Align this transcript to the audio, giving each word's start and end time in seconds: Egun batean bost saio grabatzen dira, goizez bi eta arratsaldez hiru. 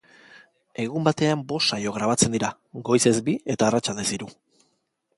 Egun 0.83 1.05
batean 1.07 1.43
bost 1.51 1.75
saio 1.75 1.93
grabatzen 1.99 2.35
dira, 2.39 2.51
goizez 2.91 3.15
bi 3.31 3.39
eta 3.57 3.71
arratsaldez 3.71 4.11
hiru. 4.19 4.35